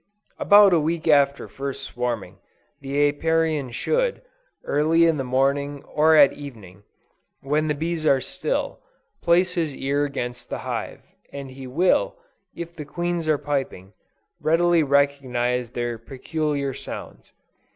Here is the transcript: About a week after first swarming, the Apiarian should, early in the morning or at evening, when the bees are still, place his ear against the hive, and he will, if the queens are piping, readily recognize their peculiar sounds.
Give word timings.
About 0.39 0.73
a 0.73 0.79
week 0.79 1.07
after 1.07 1.47
first 1.47 1.83
swarming, 1.83 2.39
the 2.79 3.07
Apiarian 3.07 3.69
should, 3.69 4.23
early 4.63 5.05
in 5.05 5.17
the 5.17 5.23
morning 5.23 5.83
or 5.83 6.15
at 6.15 6.33
evening, 6.33 6.81
when 7.41 7.67
the 7.67 7.75
bees 7.75 8.03
are 8.03 8.19
still, 8.19 8.79
place 9.21 9.53
his 9.53 9.75
ear 9.75 10.03
against 10.03 10.49
the 10.49 10.57
hive, 10.65 11.03
and 11.31 11.51
he 11.51 11.67
will, 11.67 12.15
if 12.55 12.75
the 12.75 12.83
queens 12.83 13.27
are 13.27 13.37
piping, 13.37 13.93
readily 14.39 14.81
recognize 14.81 15.69
their 15.69 15.99
peculiar 15.99 16.73
sounds. 16.73 17.31